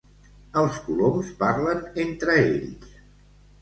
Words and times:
Els 0.61 0.79
coloms 0.85 1.31
parlen 1.43 1.87
entre 2.07 2.43
ells 2.49 3.01